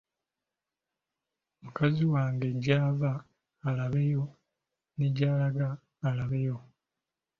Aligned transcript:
Mukazi 1.61 2.03
wange 2.13 2.47
gy’ava 2.63 3.11
alabayo 3.69 4.23
ne 4.97 5.07
gy’alaga 5.15 5.67
alabayo. 6.07 6.57